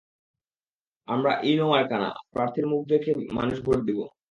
[1.07, 3.99] আমরার ইনও মার্কা না, প্রার্থীর মুখ দেখি দেখি মানুষ ভোট দিব।